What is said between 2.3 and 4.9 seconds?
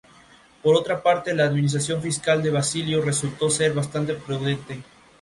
de Basilio resultó ser bastante prudente.